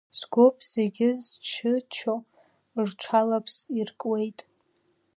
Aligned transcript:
Сгәоуп 0.17 0.57
зегьы 0.71 1.09
зчычоу 1.19 2.19
рҽаларԥс 2.87 3.55
иркуеит! 3.79 4.39